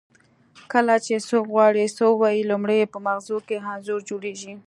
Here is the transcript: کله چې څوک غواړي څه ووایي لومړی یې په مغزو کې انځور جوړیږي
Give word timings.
کله 0.71 0.95
چې 1.05 1.25
څوک 1.29 1.45
غواړي 1.55 1.83
څه 1.97 2.03
ووایي 2.09 2.41
لومړی 2.51 2.75
یې 2.81 2.91
په 2.93 2.99
مغزو 3.07 3.37
کې 3.47 3.55
انځور 3.71 4.01
جوړیږي 4.09 4.53